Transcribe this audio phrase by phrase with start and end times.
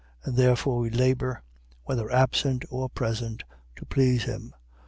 [0.25, 0.27] 5:9.
[0.29, 1.43] And therefore we labour,
[1.83, 3.43] whether absent or present,
[3.75, 4.51] to please him.